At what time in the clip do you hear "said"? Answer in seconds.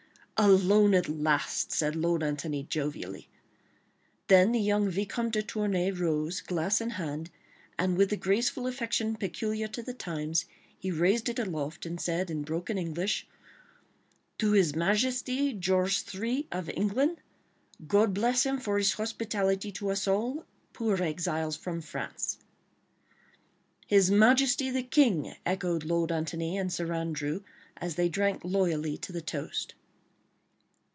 1.71-1.95, 12.01-12.31